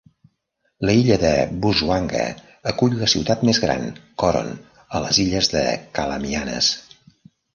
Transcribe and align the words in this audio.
L'illa 0.89 1.17
de 1.23 1.29
Busuanga 1.65 2.23
acull 2.71 2.95
la 3.03 3.09
ciutat 3.13 3.45
més 3.49 3.59
gran, 3.67 3.85
Coron, 4.23 4.49
a 4.97 5.03
les 5.05 5.19
illes 5.27 5.51
de 5.57 5.65
Calamianes. 5.99 6.71